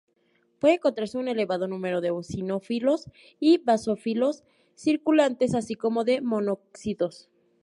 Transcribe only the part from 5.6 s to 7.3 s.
como de monocitos.